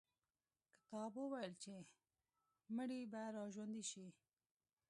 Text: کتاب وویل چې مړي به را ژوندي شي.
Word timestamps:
کتاب 0.79 1.13
وویل 1.17 1.53
چې 1.63 1.73
مړي 2.75 3.01
به 3.11 3.23
را 3.35 3.45
ژوندي 3.53 3.83
شي. 3.91 4.07